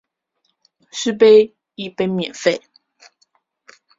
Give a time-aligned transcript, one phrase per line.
[0.91, 2.63] 续杯一杯免费